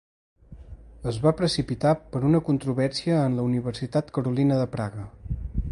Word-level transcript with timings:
Es 1.11 1.19
va 1.25 1.33
precipitar 1.41 1.91
per 2.15 2.23
una 2.31 2.41
controvèrsia 2.49 3.21
en 3.27 3.37
la 3.41 3.47
Universitat 3.51 4.13
Carolina 4.19 4.63
de 4.65 4.71
Praga. 4.77 5.07